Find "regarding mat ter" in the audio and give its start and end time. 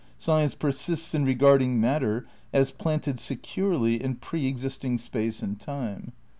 1.25-2.25